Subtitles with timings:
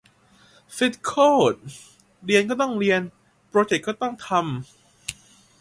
[0.75, 1.13] ฟิตโค
[1.51, 1.57] ตร
[2.23, 3.01] เรียนก็ต้องเรียน
[3.49, 4.45] โปรเจกต์ก็ต้องทำ